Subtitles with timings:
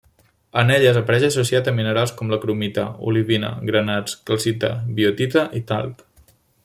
[0.61, 6.03] En elles, apareix associat a minerals com cromita, olivina, granats, calcita, biotita i talc.